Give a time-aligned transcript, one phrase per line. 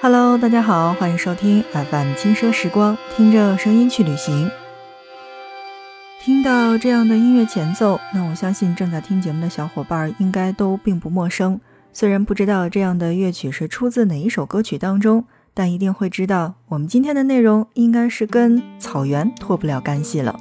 [0.00, 4.48] Hello，大家好，欢迎收听 FM 轻奢时光，听着声音去旅行。
[6.22, 11.60] 听到这样的音乐前奏，那我相信正在听节目的小伙伴应该都并不陌生。
[11.92, 20.38] 虽然不知道这样的乐曲是出自哪一首歌曲当中，但一定会知道我们今天的内容应该是跟草原脱不了干系了。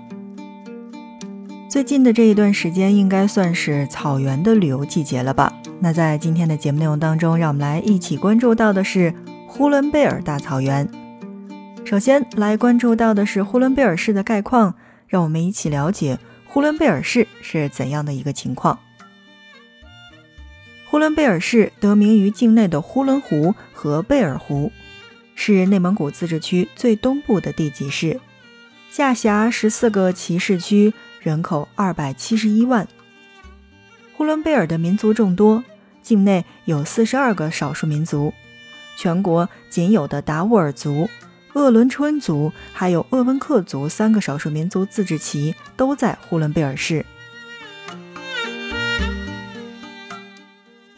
[1.67, 5.51] 最近的这一段时间应该算是草原的旅游季节了吧？
[5.79, 9.11] 那在今天的节目内容当中，让我们来一起关注到的是
[9.47, 10.87] 呼伦贝尔大草原。
[11.85, 14.75] 首先来关注到的是呼伦贝尔市的概况，
[15.07, 18.77] 让我们一起了解呼伦贝尔市是怎样的一个情况。
[20.89, 24.71] 呼伦贝尔市得名于境内的呼伦湖和贝尔湖，
[25.33, 28.19] 是内蒙古自治区最东部的地级市，
[28.91, 30.93] 下辖十四个旗市区。
[31.19, 32.87] 人口二百七十一万。
[34.15, 35.61] 呼伦贝尔的民族众多，
[36.01, 38.33] 境内有四十二个少数民族，
[38.97, 41.07] 全国仅有的达斡尔族、
[41.53, 47.05] 鄂伦春族还有鄂温克族三个少数民族自治旗都在呼伦贝尔市。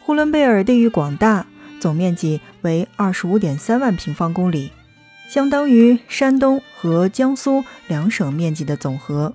[0.00, 1.46] 呼伦贝尔地域广大，
[1.78, 4.72] 总面积为二十五点三万平方公里，
[5.28, 9.34] 相当于山东和江苏两省面积的总和。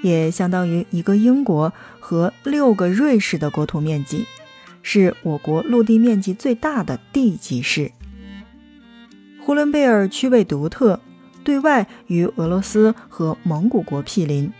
[0.00, 4.26] 也相当于一个英国和六个瑞士的国土面积，
[4.90, 7.92] 是我国陆地面积最大的地级市。
[9.38, 10.98] 呼伦贝尔区位独特，
[11.44, 14.50] 对外与俄罗斯和蒙古国毗邻，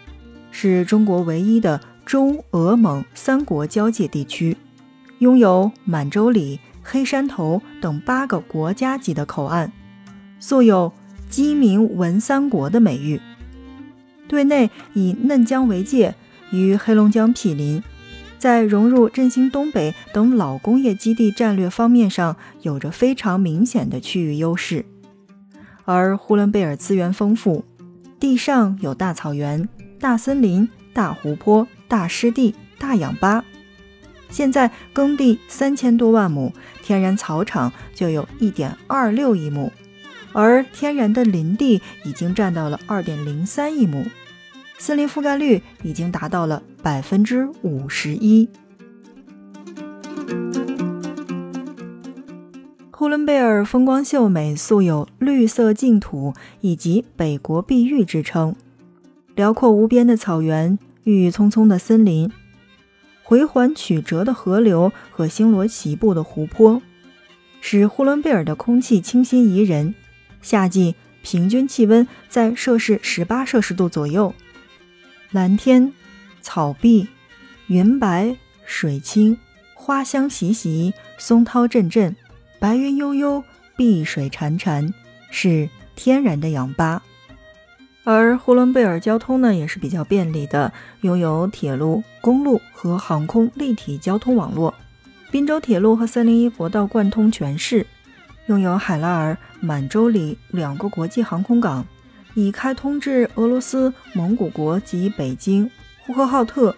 [0.50, 4.54] 是中国唯一的中俄蒙三国交界地区，
[5.20, 9.72] 拥有满洲里、黑山头等八个国家级的口岸，
[10.38, 10.92] 素有
[11.30, 13.18] “鸡鸣文三国”的美誉。
[14.28, 16.14] 对内以嫩江为界，
[16.52, 17.82] 与黑龙江毗邻，
[18.38, 24.84] 在融入振兴东北等老工业基地战略方面上有着非常明显的区域优势。
[25.84, 27.64] 而呼伦贝尔资源丰富，
[28.20, 33.44] 地上有大草原、大森林、大湖泊、大湿地、大氧吧。
[34.28, 39.72] 现在耕地三千多万亩，天然草场就有一点二六亿亩。
[40.34, 44.04] 而天然的林地已经占到了二点零三亿亩，
[44.76, 48.48] 森林覆盖率已经达到了百分之五十一。
[52.90, 58.56] 呼伦贝尔风光秀美，素有“绿色净土”以及“北国碧玉”之称。
[59.36, 62.28] 辽阔无边的草原，郁郁葱葱的森林，
[63.22, 66.82] 回环曲折的河流和星罗棋布的湖泊，
[67.60, 69.94] 使呼伦贝尔的空气清新宜人。
[70.42, 74.34] 夏季平均气温在摄氏十八摄氏度左右，
[75.30, 75.92] 蓝天、
[76.40, 77.08] 草碧、
[77.66, 79.38] 云白、水清、
[79.74, 82.14] 花香习习、松涛阵阵、
[82.58, 83.42] 白云悠悠、
[83.76, 84.92] 碧水潺潺，
[85.30, 87.02] 是天然的氧吧。
[88.04, 90.72] 而呼伦贝尔交通呢也是比较便利的，
[91.02, 94.72] 拥有铁路、公路和航空立体交通网络，
[95.30, 97.86] 滨州铁路和三零一国道贯通全市。
[98.46, 101.86] 拥有海拉尔、满洲里两个国际航空港，
[102.32, 105.70] 已开通至俄罗斯、蒙古国及北京、
[106.08, 106.74] 呼和浩特、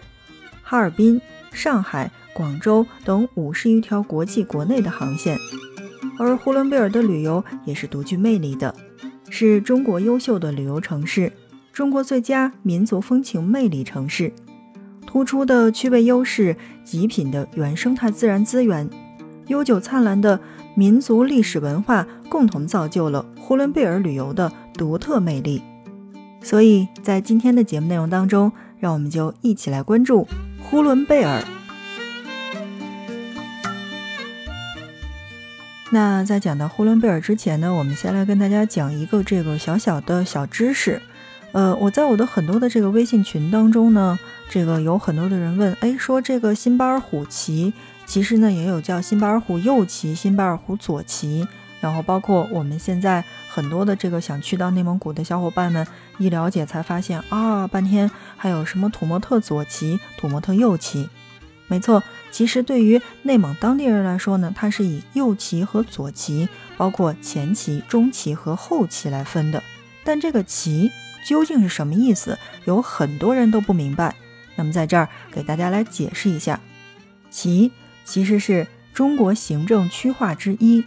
[0.61, 1.21] 哈尔滨、
[1.53, 5.37] 上海、广州等五十余条国际国内的航线。
[6.19, 8.75] 而呼伦贝尔的旅游也是独具魅力的，
[9.29, 11.31] 是中国优秀的旅游城市，
[11.71, 14.33] 中国最佳民族风情魅力城市。
[15.07, 18.89] 突出的区位优势，极品的原生态自然资源，
[19.47, 20.37] 悠久灿烂的。
[20.73, 25.61] 民族历史文化共同造就了呼伦贝尔旅游的独特魅力，
[26.41, 28.49] 所以在今天的节目内容当中，
[28.81, 30.27] 让我们就一起来关注
[30.59, 31.41] 呼伦贝尔。
[35.91, 40.99] 那在讲到呼伦贝尔之前呢，我们先来跟大家讲一个这个小小的小知识。
[41.51, 44.17] 呃，我在我的很多的这个微信群当中呢，
[44.49, 47.73] 这个有很多的人问，哎，说这个辛巴尔虎旗。
[48.05, 51.47] 其实呢，也有叫辛巴尔虎右旗、辛巴尔虎左旗，
[51.81, 55.85] 然后包括我们现在很多的这个想去到内蒙古的小伙伴们
[56.19, 61.09] 一了解才发现啊，半天还有什么土默特左旗、土默特右旗。
[61.67, 66.47] 没错，其实对于内蒙当地人来说呢，它是以右旗和左旗，
[66.77, 69.61] 包括前旗、中旗和后旗来分的。
[70.03, 70.91] 但这个旗
[71.25, 74.15] 究竟是什么意思，有很多人都不明白。
[74.55, 76.59] 那么在这儿给大家来解释一下，
[77.29, 77.71] 旗。
[78.03, 80.83] 其实是中国行政区划之一，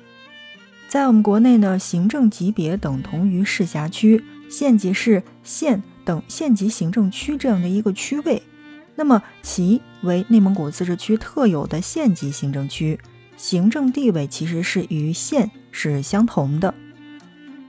[0.94, 8.40] 在我们国内呢，行政级别等同于市辖区、县级市、县等县级行政区这样的一个区位。
[8.94, 12.96] 那么，其为内蒙古自治区特有的县级行政区，
[13.36, 16.72] 行政地位其实是与县是相同的，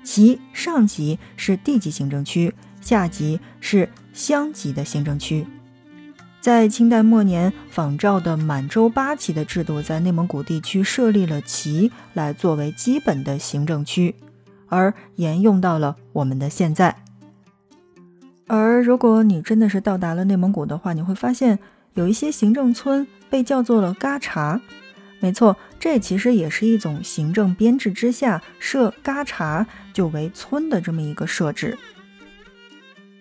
[0.04, 5.48] 其上级是地级行政区，下级是乡级的行政区。
[6.46, 14.14] 在清代末年仿照的满洲八旗的制度，在内蒙古地区设立了旗来作为基本的行政区，
[14.68, 16.96] 而沿用到了我们的现在。
[18.46, 21.58] 而如果你真的是到达了内蒙古的话，你会发现
[21.96, 24.62] 有一些行政村被叫做了嘎查。
[25.20, 31.76] 没错，这其实也是一种行政编制之下设嘎查就为村的这么一个设置。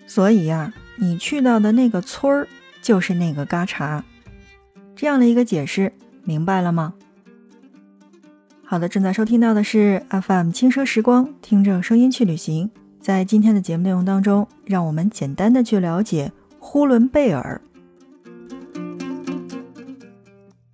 [0.06, 2.46] 所以呀，你去到的那个村儿。
[2.84, 4.04] 就是那个嘎查，
[4.94, 5.90] 这样的一个解释，
[6.22, 6.92] 明白了吗？
[8.62, 12.70] 好的，正在收听到的是 FM 轻奢时光，听着声音去旅行。
[13.00, 17.58] 在今天的节目内容当中，让我们简单的去了解呼伦贝尔。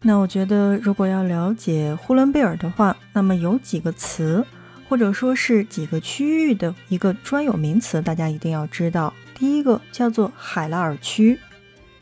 [0.03, 4.45] 那我觉得，如果要了解呼伦贝尔的话，那么有几个词，
[4.89, 9.15] 或者说是几个区域的一个专有名词，大家一定要知道。
[9.37, 11.39] 第一个叫做海拉尔区。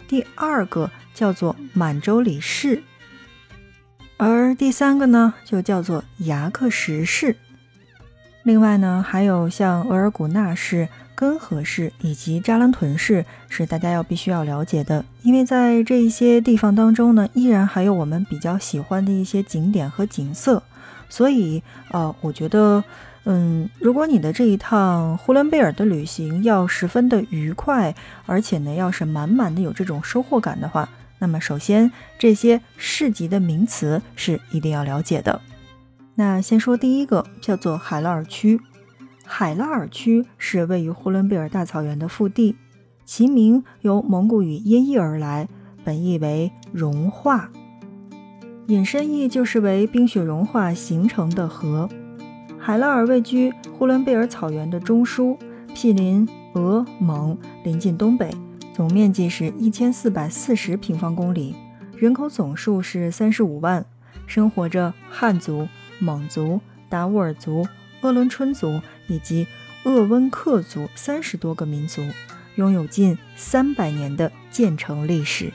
[0.09, 2.83] 第二个叫做满洲里市，
[4.17, 7.37] 而第三个呢就叫做牙克石市。
[8.43, 15.05] 另外呢，还有像额尔古纳市、根河市以及扎兰屯市，是大家要必须要了解的。
[15.23, 20.63] 因为在这一些地方当中呢，依然还有我们比较喜欢的一些景点和景色，
[21.11, 22.83] 所以呃，我觉得。
[23.31, 27.95] 嗯，如果你的这一趟呼伦贝尔的旅行要十分的愉快，
[28.25, 30.89] 而且呢，要是满满的有这种收获感的话，
[31.19, 35.43] 那么首先这些市级的名词是一定要了解的。
[36.15, 38.59] 那先说第一个，叫做海拉尔区。
[39.27, 42.57] 海拉尔区是位于呼伦贝尔大草原的腹地，
[43.05, 45.47] 其名由蒙古语音译而来，
[45.85, 47.51] 本意为融化，
[48.69, 51.91] 引申意就是为冰雪融化形成的河。
[52.69, 55.38] 海拉尔位居呼伦贝尔草原的中枢，
[55.75, 57.35] 毗邻俄蒙，
[57.65, 58.31] 临近东北，
[58.75, 61.55] 总面积是一千四百四十平方公里，
[61.97, 63.87] 人口总数是三十五万，
[64.26, 65.67] 生活着汉族、
[65.99, 66.61] 蒙族、
[66.91, 67.67] 达斡尔族、
[68.03, 69.47] 鄂伦春族以及
[69.85, 72.03] 鄂温克族三十多个民族，
[72.56, 75.50] 拥有近三百年的建成历史。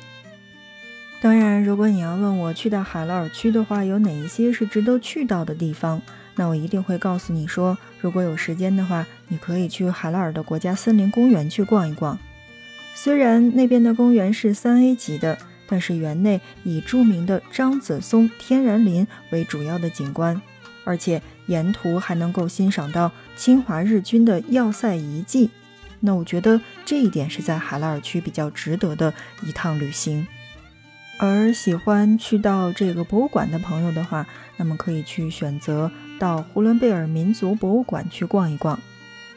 [1.21, 6.01] 当然，如果你要问我去到海拉尔区的话，有哪一些是值得去到的地方？
[6.35, 12.17] 那我一定会告诉你说，如果有时间的话，你可以去海拉尔的国家森林公园去逛一逛。
[12.95, 15.37] 虽然那边的公园是三 A 级的，
[15.67, 20.41] 但是园内以著名的张子松天然林为主要的景观，
[20.83, 25.49] 而且沿途还能够欣赏到侵华日军的要塞遗迹。
[25.99, 29.13] 那我觉得这一点是在海拉尔区比较值得的
[29.43, 30.27] 一趟旅行。
[31.19, 34.27] 而喜欢去到这个博物馆的朋友的话，
[34.57, 35.91] 那么可以去选择。
[36.19, 38.79] 到呼伦贝尔民族博物馆去逛一逛，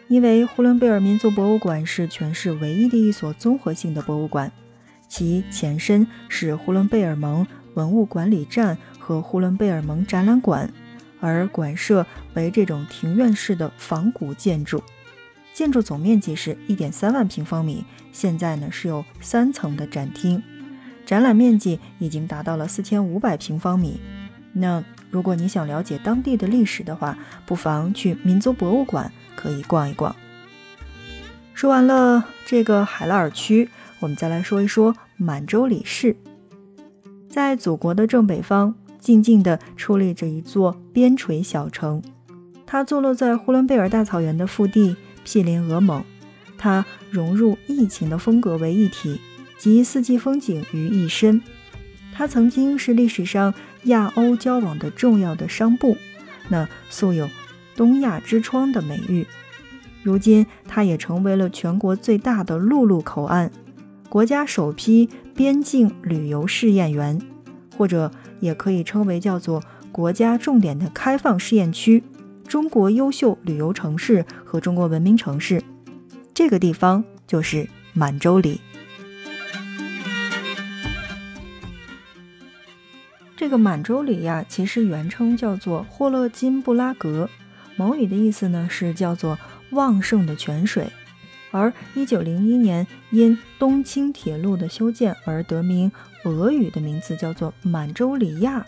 [0.06, 4.52] 因为呼伦贝尔民族博物馆是全市唯一的一所综合性的博物馆，
[5.08, 7.44] 其前身是呼伦贝尔盟
[7.74, 10.72] 文物管理站和呼伦贝尔盟展览馆，
[11.18, 14.80] 而馆舍为这种庭院式的仿古建筑，
[15.52, 20.40] 建筑总面积是一点三万平方米，现在呢是有三层的展厅，
[21.06, 23.98] 展览面积已经达到了四千五百平方米，
[24.52, 24.84] 那。
[25.08, 30.14] 如果你想了解当地的历史的话，不妨去民族博物馆可以逛一逛。
[31.54, 33.70] 说完了这个海拉尔区，
[34.00, 36.16] 我们再来说一说满洲里市。
[37.30, 42.02] 在祖国的正北方，静静地矗立着一座边陲小城，
[42.66, 46.04] 它坐落在呼伦贝尔大草原的腹地，毗邻俄蒙。
[46.58, 49.20] 它融入异情的风格为一体，
[49.58, 51.42] 集四季风景于一身。
[52.12, 53.52] 它曾经是历史上
[53.84, 55.96] 亚欧交往的重要的商埠，
[56.48, 57.28] 那素有
[57.76, 59.26] “东亚之窗”的美誉。
[60.02, 63.50] 如今，它也成为了全国最大的陆路口岸，
[64.08, 67.20] 国家首批边境旅游试验园，
[67.76, 68.10] 或者
[68.40, 72.02] 也可以称为叫做国家重点的开放试验区、
[72.46, 75.62] 中国优秀旅游城市和中国文明城市。
[76.32, 78.60] 这个地方就是满洲里。
[83.46, 87.30] 这个满洲里呀，其实原称叫做霍勒金布拉格，
[87.76, 89.38] 蒙语的意思呢是叫做
[89.70, 90.90] 旺盛的泉水，
[91.52, 95.92] 而一九零一年因东清铁路的修建而得名，
[96.24, 98.66] 俄语的名字叫做满洲里亚，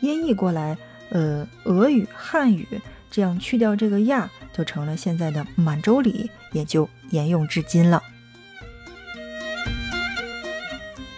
[0.00, 0.78] 音译过来，
[1.10, 8.00] 呃，俄语汉语这样去掉这个亚，就成了现在的满洲里，也就沿用至今了。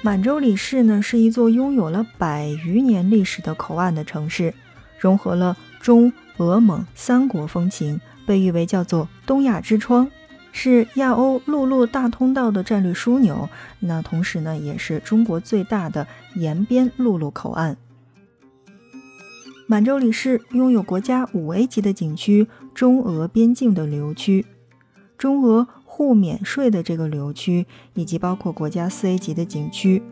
[0.05, 4.53] 满洲里市呢，是一座拥有了百余年历史的口岸的城市，
[4.99, 10.11] 融合了中俄蒙三国风情，被誉为叫做东亚之窗，
[10.53, 13.49] 是亚欧陆路大通道的战略枢纽。
[13.81, 17.79] 那同时呢，也是中国最大的沿边陆路口岸。
[19.67, 22.47] 满洲里市拥有国家五 A 级的景区——
[22.77, 24.45] 中俄边境的旅游区，
[25.17, 30.03] 中俄互免税的这个旅游区，以及包括国家四 A 级的景区。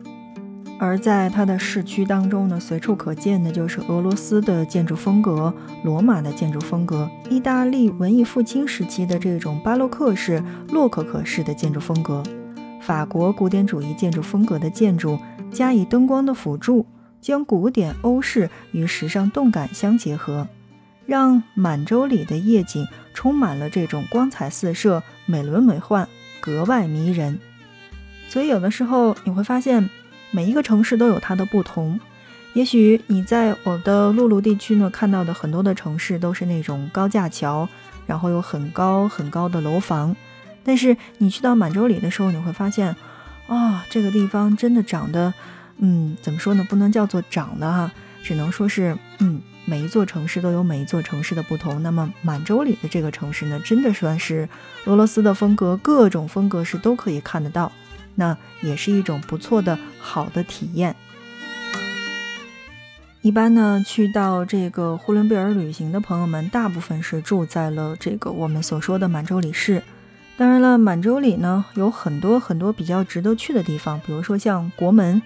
[0.79, 12.23] 而在它的市区当中呢，随处可见的就是俄罗斯的建筑风格、罗马的建筑风格、意大利文艺复兴时期的这种巴洛克式、洛可可式的建筑风格、
[12.81, 15.19] 法国古典主义建筑风格的建筑，
[15.51, 16.85] 加以灯光的辅助，
[17.19, 20.47] 将古典欧式与时尚动感相结合，
[21.05, 26.07] 让满洲里的夜景充满了这种光彩四射、美轮美奂，
[26.39, 27.39] 格外迷人。
[28.29, 29.89] 所以有的时候你会发现。
[30.35, 31.99] 每一个城市都有它的不同，
[32.53, 37.69] 也许你在我的陆路地区呢看到的很多的城市都是那种高架桥，
[38.07, 40.15] 然后有很高很高的楼房，
[40.63, 42.95] 但是你去到满洲里的时候，你会发现，
[43.45, 45.31] 啊，这个地方真的长得，
[45.77, 46.65] 嗯，怎么说呢？
[46.67, 47.91] 不能叫做长的哈，
[48.23, 51.81] 只能说是，嗯，每一座城市都有每一座城市的不同。
[51.81, 54.47] 那么满洲里的这个城市呢，真的算是
[54.85, 57.71] 俄罗斯的风格，各种风格是都可以看得到。
[58.15, 60.95] 那也是一种不错的好的体验。
[63.21, 69.81] 一般呢，去到这个呼伦贝尔旅行的朋友们，大部分是住在了这个我们所说的满洲里市。
[70.35, 75.21] 当然了，满洲里呢有很多很多比较值得去的地方，比如说像国门，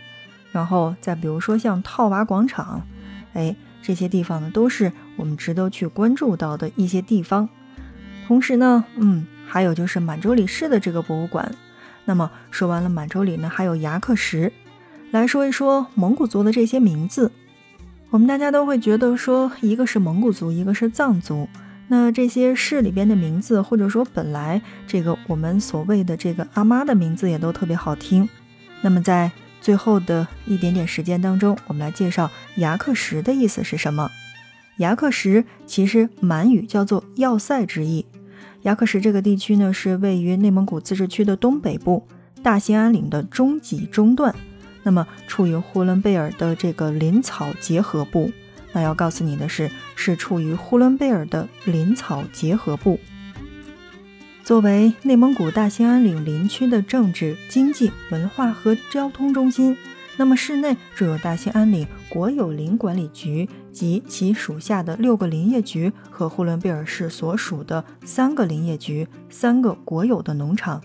[0.51, 2.85] 然后再比如说像套娃广场，
[3.33, 3.55] 哎，
[3.87, 7.47] 这些地方呢都是我们值得去关注到的一些地方。
[8.27, 11.55] 同时呢，嗯，还有就是满洲里市的这个博物馆。
[12.03, 14.51] 那么说完了满洲里呢，还有牙克石，
[15.11, 17.31] 来说一说蒙古族的这些名字。
[18.09, 21.47] 我们大家都会觉得说，一个是蒙古族，一个是藏族。
[21.87, 28.27] 那这些市里边的名字，或者说本来这个我们所谓的这个阿妈的名字也都特别好听。
[28.81, 34.09] 那么在最后的一点点时间当中，我们来介绍牙克石的意思是什么。
[34.77, 38.05] 牙克石其实满语叫做要塞之意。
[38.61, 42.07] 牙克石这个地区呢，是位于内蒙古自治区的东北部，
[42.43, 44.35] 大兴安岭的中脊中段，
[44.83, 48.31] 那么处于呼伦贝尔的这个林草结合部。
[48.73, 52.99] 那要告诉你的是，是处于呼伦贝尔的林草结合部。
[54.47, 59.75] 作为内蒙古大兴安岭林区的政治、经济、文化和交通中心。
[60.15, 70.81] 那么市内设有大兴安岭国有林管理局及其属下的六个林业局和呼伦贝尔市所属的三个林业局、三个国有的农场。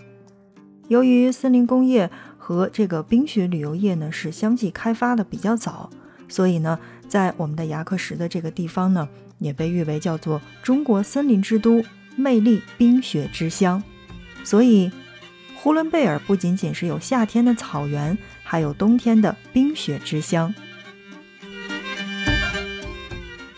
[0.89, 5.89] 由于森林工业和这个冰雪旅游业呢是相继开发的比较早，
[6.27, 6.77] 所以呢，
[7.07, 9.07] 在我们的牙克石的这个地方呢，
[9.39, 11.81] 也被誉为叫做中国森林之都、
[12.15, 13.81] 魅力冰雪之乡。
[14.43, 14.91] 所以，
[15.55, 18.17] 呼伦贝尔不仅仅是有夏天的草原。
[18.45, 20.53] 还有冬天的冰雪之乡。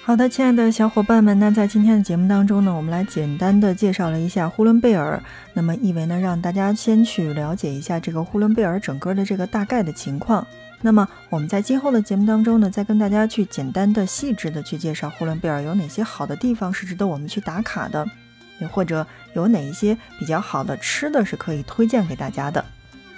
[0.04, 5.22] 好的，亲爱的小伙伴们，那在今天的节目当中呢，我们来简单的介绍了一下呼伦贝尔。
[5.54, 10.48] 那么，意为呢，让大家先去了解一下这个呼伦贝尔整个的这个大概的情况。
[10.82, 18.08] 那么，我们在今后的节目当中呢，再跟大家去简单的、细致的去介绍呼伦贝尔有哪些好的地方是值得我们去打卡的，
[18.60, 22.64] 又或者有哪一些比较好的吃的是可以推荐给大家的。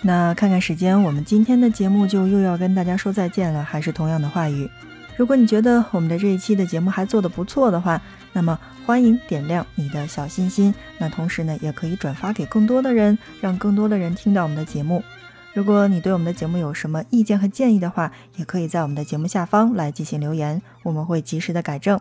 [0.01, 3.63] 那看看时间，我们今天的节目就又要跟大家说再见了。
[3.63, 4.69] 还是同样的话语，
[5.15, 7.99] 如果你觉得我们的这一期的节目还做得不错的话，
[8.31, 10.73] 那么欢迎点亮你的小心心。
[10.99, 15.03] 那同时呢，也可以转发给更多的人，让更多的人听到我们的节目。
[15.53, 21.99] 如果你对我们的节目有什么意见和建议的话，也可以在我们的节目下方来进行留言，我们会及时的改正。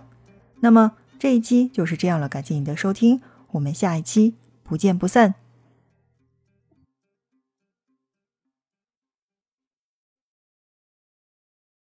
[0.60, 3.20] 那么这一期就是这样了，感谢你的收听，
[3.52, 5.45] 我们下一期不见不散。